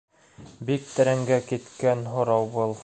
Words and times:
Бик 0.69 0.87
тәрәнгә 0.95 1.39
киткән 1.51 2.05
һорау 2.17 2.53
был. 2.59 2.79